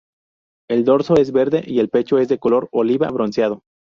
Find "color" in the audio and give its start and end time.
2.39-2.69